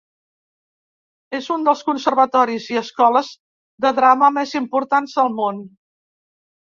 És 1.39 1.49
un 1.55 1.65
dels 1.67 1.83
conservatoris 1.89 2.65
i 2.75 2.79
escoles 2.81 3.29
de 3.85 3.91
drama 3.99 4.31
més 4.39 4.55
importants 4.61 5.15
del 5.21 5.31
món. 5.41 5.61